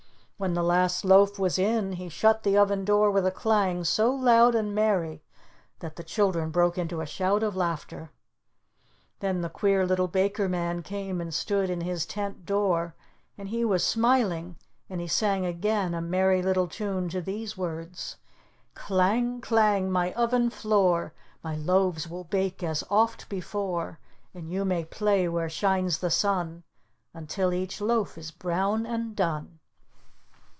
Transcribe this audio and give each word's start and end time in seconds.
When 0.41 0.55
the 0.55 0.63
last 0.63 1.05
loaf 1.05 1.37
was 1.37 1.59
in, 1.59 1.91
he 1.91 2.09
shut 2.09 2.41
the 2.41 2.57
oven 2.57 2.83
door 2.83 3.11
with 3.11 3.27
a 3.27 3.31
clang 3.31 3.83
so 3.83 4.09
loud 4.11 4.55
and 4.55 4.73
merry 4.73 5.21
that 5.81 5.97
the 5.97 6.03
children 6.03 6.49
broke 6.49 6.79
into 6.79 6.99
a 6.99 7.05
shout 7.05 7.43
of 7.43 7.55
laughter. 7.55 8.09
Then 9.19 9.41
the 9.41 9.51
Queer 9.51 9.85
Little 9.85 10.07
Baker 10.07 10.49
Man 10.49 10.81
came 10.81 11.21
and 11.21 11.31
stood 11.31 11.69
in 11.69 11.81
his 11.81 12.07
tent 12.07 12.43
door, 12.43 12.95
and 13.37 13.49
he 13.49 13.63
was 13.63 13.85
smiling, 13.85 14.55
and 14.89 14.99
he 14.99 15.05
sang 15.07 15.45
again 15.45 15.93
a 15.93 16.01
merry 16.01 16.41
little 16.41 16.67
tune 16.67 17.07
to 17.09 17.21
these 17.21 17.55
words: 17.55 18.17
"Clang, 18.73 19.41
clang, 19.41 19.91
my 19.91 20.11
oven 20.15 20.49
floor, 20.49 21.13
My 21.43 21.55
loaves 21.55 22.09
will 22.09 22.23
bake 22.23 22.63
as 22.63 22.83
oft 22.89 23.29
before, 23.29 23.99
And 24.33 24.49
you 24.49 24.65
may 24.65 24.85
play 24.85 25.29
where 25.29 25.49
shines 25.51 25.99
the 25.99 26.09
sun 26.09 26.63
Until 27.13 27.53
each 27.53 27.79
loaf 27.79 28.17
is 28.17 28.31
brown 28.31 28.87
and 28.87 29.15
done." 29.15 29.59